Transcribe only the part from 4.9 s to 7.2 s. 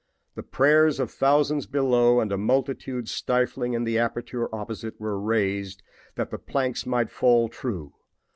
were raised that the planks might